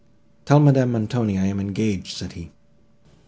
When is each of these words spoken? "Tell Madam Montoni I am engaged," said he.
"Tell 0.45 0.59
Madam 0.59 0.93
Montoni 0.93 1.37
I 1.37 1.45
am 1.45 1.59
engaged," 1.59 2.17
said 2.17 2.33
he. 2.33 2.49